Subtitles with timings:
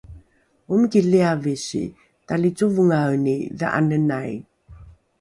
[0.71, 1.83] omiki liavisi
[2.27, 4.35] talicovongaeni dha’anenai